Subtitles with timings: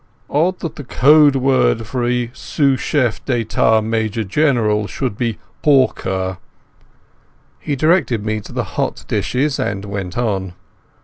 [0.31, 6.39] Odd that the code word for a Sous chef d'État Major General should be 'Porker.'"
[7.59, 10.53] He directed me to the hot dishes and went on.